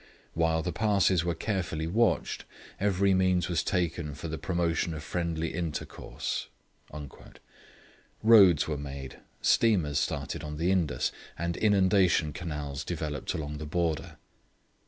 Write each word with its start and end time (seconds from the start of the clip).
While 0.33 0.63
the 0.63 0.73
passes 0.73 1.23
were 1.23 1.35
carefully 1.35 1.85
watched, 1.85 2.43
every 2.79 3.13
means 3.13 3.47
was 3.47 3.61
taken 3.63 4.15
for 4.15 4.29
the 4.29 4.39
promotion 4.39 4.95
of 4.95 5.03
friendly 5.03 5.53
intercourse.' 5.53 6.47
Roads 8.23 8.67
were 8.67 8.79
made, 8.79 9.19
steamers 9.43 9.99
started 9.99 10.43
on 10.43 10.57
the 10.57 10.71
Indus, 10.71 11.11
and 11.37 11.55
inundation 11.55 12.33
canals 12.33 12.83
developed 12.83 13.35
along 13.35 13.59
the 13.59 13.67
border. 13.67 14.17